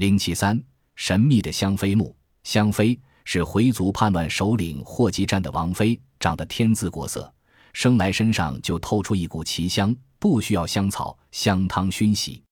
[0.00, 0.58] 零七三，
[0.94, 2.16] 神秘的香妃墓。
[2.42, 7.30] 香妃是回族叛乱首领霍集占的王妃，长得天姿国色，
[7.74, 12.42] 生来身上就透出一股奇香，不需要香草、香汤熏洗，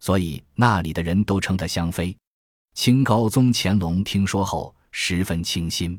[0.00, 2.16] 所以那里的人都称她香妃。
[2.74, 5.96] 清高宗乾隆听说后十分倾心。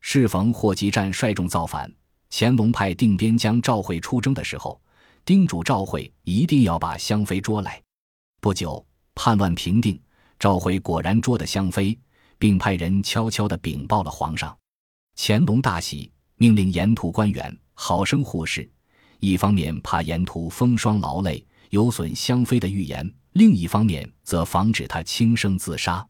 [0.00, 1.92] 适逢霍集占率众造反，
[2.30, 4.80] 乾隆派定边将赵惠出征的时候，
[5.22, 7.78] 叮嘱赵惠一定要把香妃捉来。
[8.40, 8.82] 不久，
[9.14, 10.00] 叛乱平定，
[10.40, 11.96] 召回果然捉的香妃，
[12.38, 14.56] 并派人悄悄地禀报了皇上。
[15.14, 18.68] 乾隆大喜，命令沿途官员好生护视，
[19.18, 26.04] 一方面怕沿途风霜劳累有损香妃的预言，另一方面则防止她轻生自杀。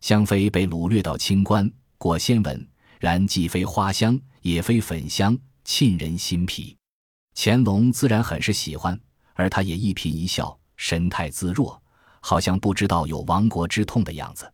[0.00, 2.68] 香妃被掳掠到清关，果鲜闻。
[2.98, 6.74] 然既非花香，也非粉香，沁人心脾。
[7.34, 8.98] 乾隆自然很是喜欢，
[9.34, 11.78] 而他也一颦一笑，神态自若，
[12.28, 14.52] 好像不知道有亡国之痛的样子。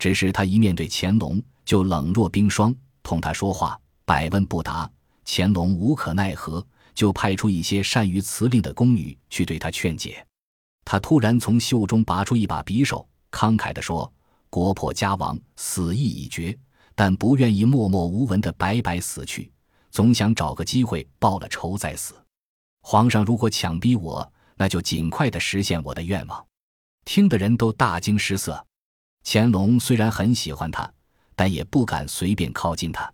[0.00, 4.90] 只是他一面对乾隆，就冷若冰霜，同他说话百问不答。
[5.24, 10.26] 乾隆无可奈何，就派出一些善于辞令的宫女去对他劝解。
[10.84, 14.12] 他突然从袖中拔出一把匕首，慷慨地说
[14.50, 16.58] ：“国破家亡，死意已决。”
[16.96, 19.52] 但不愿意默默无闻的白白死去，
[19.92, 22.12] 总想找个机会报了仇再死。
[22.82, 26.44] 皇上如果强逼我，那就尽快的实现我的愿望。
[27.04, 28.66] 听的人都大惊失色。
[29.24, 30.92] 乾隆虽然很喜欢他，
[31.34, 33.12] 但也不敢随便靠近他。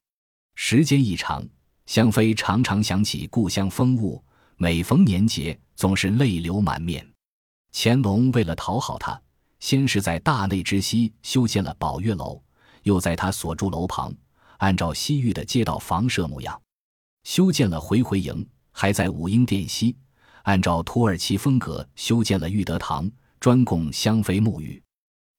[0.54, 1.46] 时间一长，
[1.86, 4.22] 香妃常常想起故乡风物，
[4.56, 7.06] 每逢年节总是泪流满面。
[7.72, 9.20] 乾隆为了讨好他，
[9.60, 12.42] 先是在大内之西修建了宝月楼。
[12.84, 14.10] 又在他所住楼旁，
[14.56, 16.58] 按照西域的街道房舍模样，
[17.24, 19.94] 修建了回回营；还在武英殿西，
[20.44, 24.80] 按照土耳其风格修建了玉德堂，专供香妃沐浴。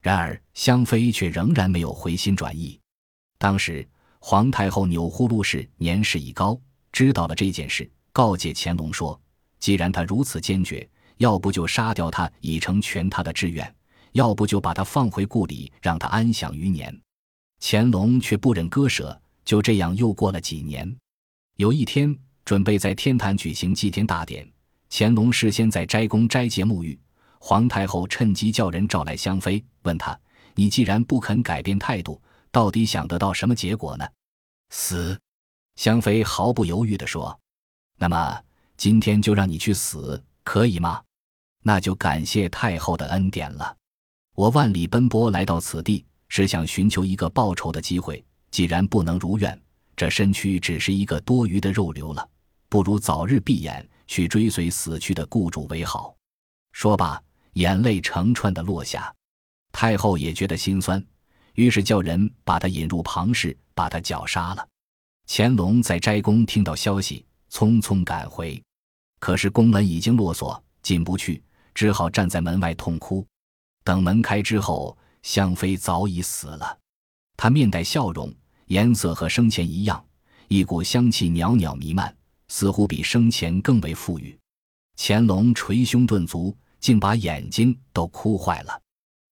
[0.01, 2.79] 然而香妃却仍然没有回心转意。
[3.37, 3.87] 当时
[4.19, 6.59] 皇太后钮祜禄氏年事已高，
[6.91, 9.19] 知道了这件事，告诫乾隆说
[9.59, 13.63] ：“既然他如此坚决，要不就杀掉他，以成全他的志愿；
[14.13, 16.99] 要不就把他放回故里，让他安享余年。”
[17.61, 20.97] 乾隆却不忍割舍，就这样又过了几年。
[21.57, 24.51] 有一天，准备在天坛举行祭天大典，
[24.89, 26.99] 乾隆事先在斋宫斋戒沐浴。
[27.43, 30.17] 皇太后趁机叫人召来香妃，问他
[30.53, 32.21] ：“你既然不肯改变态度，
[32.51, 34.07] 到底想得到什么结果呢？”
[34.69, 35.19] 死。
[35.75, 37.37] 香妃毫不犹豫地说
[37.97, 38.39] ：“那么
[38.77, 41.01] 今天就让你去死，可以吗？”
[41.63, 43.75] 那就感谢太后的恩典了。
[44.35, 46.05] 我万里奔波来到此地。
[46.33, 49.61] 是想寻求一个报仇的机会，既然不能如愿，
[49.97, 52.25] 这身躯只是一个多余的肉瘤了，
[52.69, 56.15] 不如早日闭眼去追随死去的雇主为好。
[56.71, 57.21] 说罢，
[57.53, 59.13] 眼泪成串的落下。
[59.71, 61.03] 太后也觉得心酸，
[61.53, 64.67] 于是叫人把他引入旁室，把他绞杀了。
[65.27, 68.61] 乾隆在斋宫听到消息，匆匆赶回，
[69.19, 71.41] 可是宫门已经落锁，进不去，
[71.73, 73.25] 只好站在门外痛哭。
[73.83, 74.97] 等门开之后。
[75.23, 76.79] 香妃早已死了，
[77.37, 78.33] 她面带笑容，
[78.65, 80.03] 颜色和生前一样，
[80.47, 82.11] 一股香气袅袅弥漫，
[82.47, 84.35] 似乎比生前更为馥郁。
[84.97, 88.81] 乾隆捶胸顿足，竟把眼睛都哭坏了。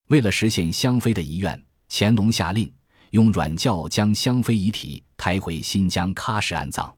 [0.07, 2.71] 为了实现香妃的遗愿，乾隆下令
[3.09, 6.95] 用软轿将香妃遗体抬回新疆喀什安葬。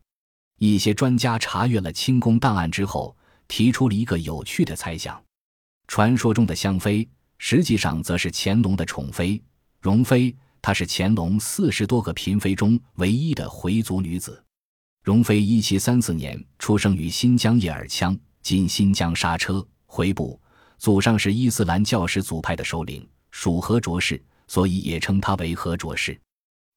[0.59, 3.17] 一些专家查阅了清宫档案之后，
[3.47, 5.19] 提出了一个有趣的猜想：
[5.88, 7.09] 传说中的香妃。
[7.44, 9.41] 实际上，则是乾隆的宠妃
[9.79, 10.35] 容妃。
[10.62, 14.44] 她是乾隆四十多个嫔妃中唯一的回族女子。
[15.03, 20.39] 容妃一七三四年出生于新疆叶尔羌（今新疆莎车）回部，
[20.81, 26.19] 祖上是伊斯兰教始祖派的首领，属和卓氏，所以也称他为和卓氏。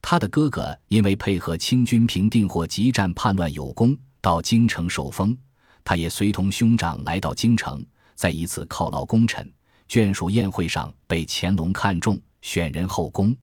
[0.03, 5.35] 他的哥哥因为配合清军平定或激战叛乱有功，到京城受封，
[5.83, 7.83] 他也随同兄长来到京城，
[8.15, 9.51] 在一次犒劳功臣。
[9.89, 13.35] 眷属宴会上被乾隆看中，选人后宫。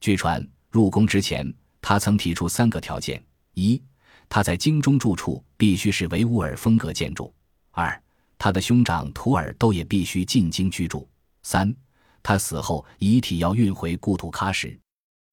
[0.00, 3.20] 据传入宫之前，他曾提出三个条件：
[3.54, 3.82] 一，
[4.28, 7.34] 他在京中住处必须是维吾尔风格建筑；
[7.72, 8.00] 二，
[8.38, 11.06] 他的兄长图尔都也必须进京居住；
[11.42, 11.74] 三，
[12.22, 14.78] 他死后遗体要运回故土喀什。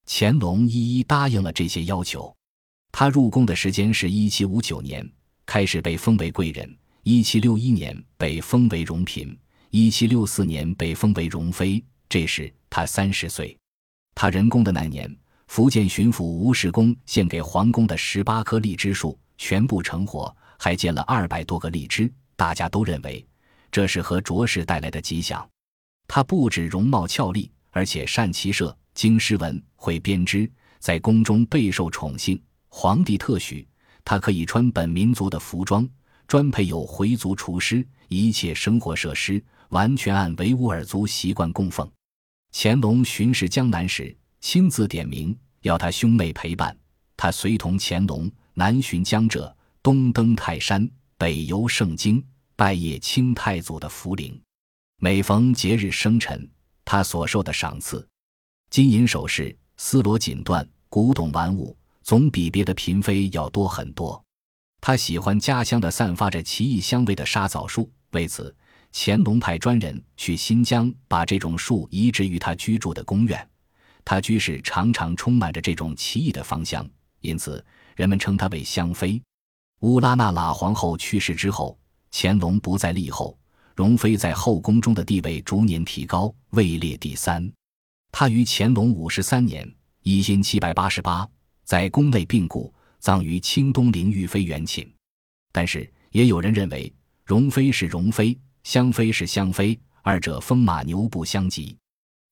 [0.06, 2.36] 乾隆一一答应了这些要求。
[2.92, 5.10] 他入宫的时间是一七五九年，
[5.46, 6.68] 开始被封为贵人；
[7.04, 9.38] 一七六一年被封为荣嫔。
[9.70, 13.58] 一七六四年被封为容妃，这时他三十岁。
[14.14, 15.14] 他人宫的那年，
[15.48, 22.12] 福建巡抚吴世功献给皇宫的十八棵荔枝树全部成活，还结了二百多个荔枝。
[22.44, 23.26] 大家都认为
[23.72, 25.50] 这是和卓氏带来的吉祥。
[26.10, 32.38] 他不止容貌俏丽，而且善骑射，经诗文，会编织，在宫中备受宠幸。
[32.68, 33.66] 皇帝特许
[34.04, 35.88] 他可以穿本民族的服装，
[36.28, 41.90] 专配有回族厨师，一切生活设施完全按维吾尔族习惯供奉。
[42.52, 46.78] 乾隆巡视江南时，亲自点名要他兄妹陪伴，
[47.16, 50.86] 他随同乾隆南巡江浙，东登泰山，
[51.18, 52.22] 北游圣经，
[52.56, 54.40] 拜谒清太祖的福陵。
[54.98, 56.50] 每逢节日生辰，
[56.86, 58.08] 他所受的赏赐，
[58.70, 64.24] 金银首饰、丝罗锦缎、古董玩物，总比别的嫔妃要多很多。
[64.80, 68.56] 他喜欢家乡的散发着奇异香味的沙枣树，为此，
[68.92, 73.50] 乾隆派专人去新疆把这种树移植于他居住的宫院。
[74.06, 76.88] 他居室常常充满着这种奇异的芳香，
[77.22, 77.66] 因此
[77.96, 79.22] 人们称他为香妃。
[79.80, 81.78] 乌拉那喇皇后去世之后，
[82.16, 83.38] 乾隆不再立后。
[83.76, 87.52] 容妃在后宫中的地位逐年提高，位列第三。
[88.12, 89.68] 她于乾隆五十三年
[90.04, 91.28] （一千七百八十八）
[91.66, 94.88] 在宫内病故，葬于清东陵玉妃园寝。
[95.52, 96.94] 但是，也有人认为，
[97.26, 101.76] 容妃是容妃，香妃是香妃，二者风马牛不相及。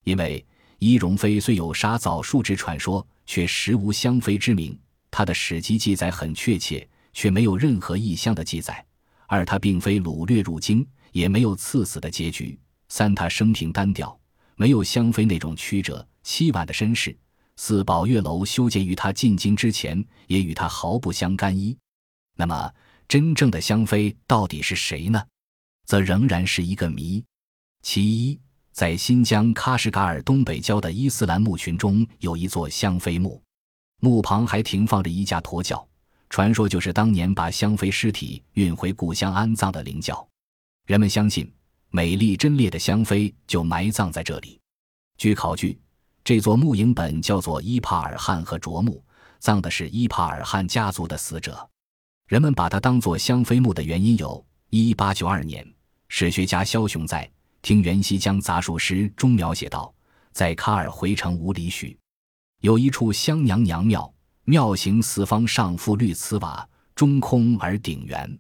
[0.03, 0.45] 因为
[0.77, 4.77] 一容妃虽有杀枣树之传说，却实无香妃之名。
[5.09, 8.85] 她的史籍记载很确切，却没有任何异香的记载。
[9.31, 10.85] 二，他并非掳掠入京。
[11.13, 12.59] 也没有赐死的结局。
[12.89, 14.17] 三，他生平单调，
[14.55, 17.17] 没有香妃那种曲折凄婉的身世。
[17.55, 21.77] 四，宝月楼修建于他进京之前，也与他毫不相干一。
[22.35, 22.73] 那么，
[23.07, 25.21] 真正的香妃到底是谁呢？
[25.85, 27.23] 则仍然是一个谜。
[27.81, 28.39] 其一，
[28.71, 33.41] 在新疆喀什噶尔东北郊的伊斯兰墓群中，有一座香妃墓，
[34.01, 35.85] 墓旁还停放着一架驼轿，
[36.31, 40.25] 传说就是当年把香妃尸体运回故乡安葬的灵轿。
[40.87, 41.53] 人们相信，
[41.89, 44.57] 美丽贞烈的香妃就埋葬在这里。
[45.17, 45.77] 据考据，
[46.23, 49.03] 这座墓营本叫做伊帕尔汗和卓墓，
[49.39, 51.69] 葬的是伊帕尔汗家族的死者。
[52.29, 55.69] 人们把它当作香妃墓的原因有：一八九二年，
[56.07, 57.25] 史学家肖雄在
[57.61, 59.93] 《听袁熙江杂述诗》中描写道，
[60.31, 61.99] 在喀尔回城五里许，
[62.61, 64.13] 有一处香娘娘庙，
[64.45, 68.39] 庙形四方上覆绿瓷瓦，中空而顶圆。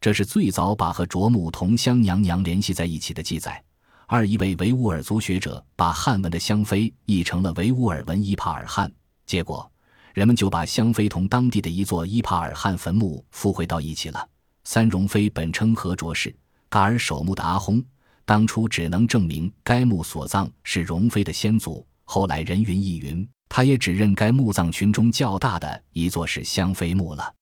[0.00, 3.62] 这是最早把和卓木同香娘娘联系在一起的记载。
[4.06, 8.90] 二一位维吾尔族学者把汉文的香妃译成了维吾尔文伊帕尔汗，
[9.26, 9.70] 结果
[10.12, 14.28] 人们就把香妃同当地的一座伊帕尔汗坟墓附会到一起了。
[14.64, 16.34] 三容妃本称何卓氏，
[16.68, 17.84] 噶尔守墓的阿訇
[18.24, 27.34] 当初只能证明该墓所葬是容妃的先祖，后来人云亦云，他也只认该墓葬群中较大的一座是香妃墓了。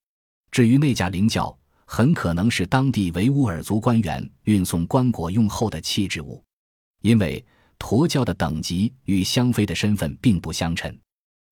[0.50, 1.56] 至于那架灵轿。
[1.84, 6.42] 很可能是当地维吾尔族官员运送棺椁用后的弃置物，
[7.02, 7.44] 因为
[7.78, 10.96] 驼轿的等级与香妃的身份并不相称。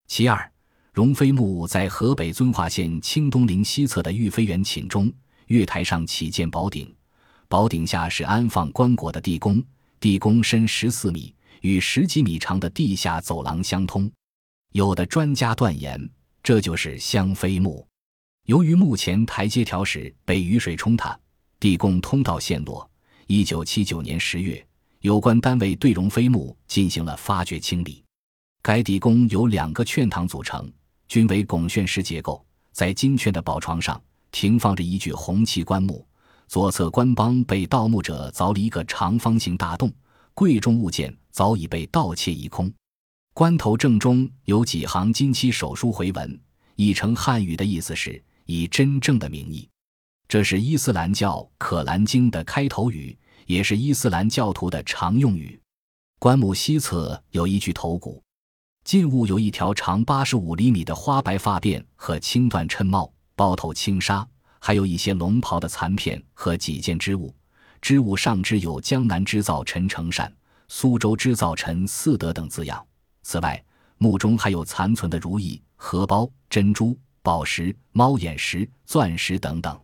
[0.06, 0.50] 其二，
[0.94, 5.12] 容妃墓在河北遵化县清东陵西侧的玉妃园寝中，
[5.49, 6.91] 月台上起建宝顶，
[7.47, 9.62] 宝顶下是安放棺椁的地宫，
[10.00, 14.11] 地宫深十四米，与十几米长的地下走廊相通。
[14.72, 16.00] 有的专家断言，
[16.44, 17.84] 这就是香妃墓。
[18.46, 21.19] 由于目前台阶条石被雨水冲塌，
[21.58, 22.88] 地宫通道陷落。
[23.26, 24.64] 一九七九年十月，
[25.00, 28.05] 有关单位对容妃墓进行了发掘清理。
[28.62, 30.73] 该地宫由两个券堂组成，
[31.09, 32.45] 均为拱券式结构。
[32.73, 36.06] 在金券的宝床上停放着一具红漆棺木，
[36.47, 39.92] 左侧棺帮被盗墓者凿了一个长方形大洞，
[40.33, 42.73] 贵重物件早已被盗窃一空。
[43.40, 46.38] 棺头正中有几行金漆手书回文，
[46.76, 48.23] 译成汉语的意思是。
[48.44, 49.66] 以真正的名义，
[50.28, 53.16] 这是伊斯兰教《可兰经》的开头语，
[53.47, 55.59] 也是伊斯兰教徒的常用语。
[56.18, 58.23] 棺木西侧有一具头骨，
[58.85, 64.28] 近物有一条长八十五厘米的花白发辫和青缎衬帽，包头轻纱，
[64.59, 67.35] 还有一些龙袍的残片和几件织物。
[67.80, 70.30] 织物上织有“江南织造陈成善，
[70.68, 72.87] 苏州织造陈四德”等字样。
[73.23, 73.62] 此外，
[73.99, 76.99] 墓中还有残存的如意、荷包、珍珠。
[77.23, 79.79] 宝石、猫眼石、钻石等等，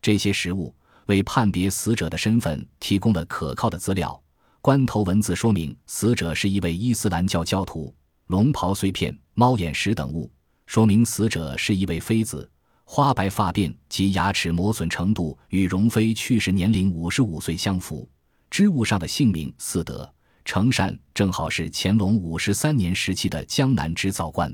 [0.00, 0.72] 这些实物
[1.06, 4.22] 为判别死者的身份提供了可靠的资料。
[4.60, 7.92] 棺头文字说明死者是一位伊斯兰教教徒。
[8.28, 10.30] 龙袍碎片、猫眼石等物
[10.66, 12.48] 说明死者是一位妃子。
[12.84, 18.08] 花白发辫及牙齿磨损程度与容妃去世年龄五十五岁相符。
[18.50, 20.08] 织物上的姓名四德
[20.48, 24.50] 成善正好是乾隆五十三年时期的江南织造官。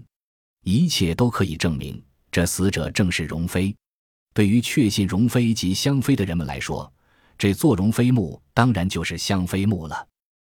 [0.64, 2.02] 一切都可以证明。
[2.32, 3.72] 这死者正是容妃。
[4.32, 6.92] 对于确信容妃及香妃的人们来说，
[7.38, 10.04] 这座容妃墓当然就是香妃墓了。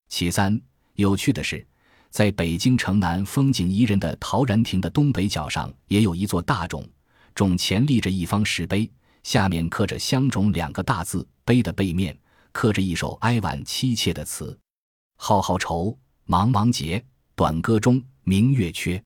[0.10, 0.60] 其三，
[0.96, 1.64] 有趣的是，
[2.10, 6.84] 在北京城南风景宜人的陶然亭的东北角上，也有一座大冢，
[7.36, 8.90] 冢前立着一方石碑，
[9.22, 12.18] 下面刻着“香冢”两个大字，碑的背面
[12.52, 14.60] 刻着一首哀婉凄切的词
[15.18, 15.98] ：“浩浩愁，
[16.28, 17.04] 茫茫劫，
[17.36, 19.04] 短歌中，明月缺。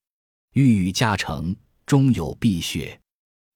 [0.54, 3.00] 欲与家成，终有碧血。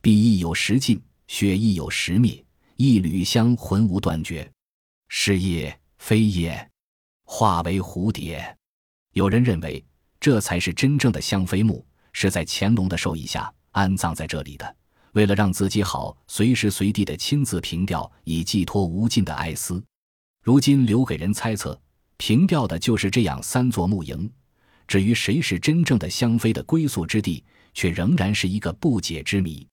[0.02, 2.44] 碧亦有时尽，血亦有时灭。
[2.78, 4.50] 一缕香魂无断绝。
[5.10, 6.70] 是叶非叶，
[7.26, 8.58] 化为蝴蝶。”
[9.14, 9.84] 有人认为，
[10.20, 14.76] 这才是真正的香妃墓，是在乾隆的授意下安葬在这里的。
[15.12, 19.84] 为了让自己好随时随地的亲自凭吊，以寄托无尽的哀思。
[20.42, 21.80] 如今留给人猜测，
[22.18, 24.30] 凭吊的就是这样三座墓营。
[24.88, 27.44] 至于谁是真正的香妃的归宿之地，
[27.74, 29.68] 却仍然是一个不解之谜。